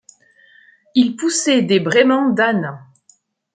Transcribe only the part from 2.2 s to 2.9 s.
d’âne.